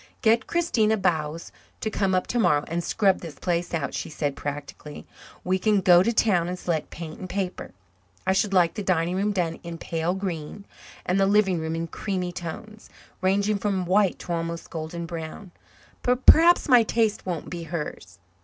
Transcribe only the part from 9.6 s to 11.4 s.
in pale green and the